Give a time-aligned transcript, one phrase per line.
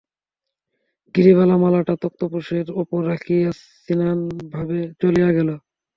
[1.15, 3.49] গিরিবালা মালাটা তক্তপোশের উপর রাখিয়া
[3.89, 5.49] ম্লানভাবে চলিয়া গেল।